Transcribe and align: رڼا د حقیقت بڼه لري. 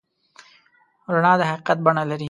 رڼا 1.13 1.33
د 1.39 1.41
حقیقت 1.51 1.77
بڼه 1.85 2.03
لري. 2.09 2.19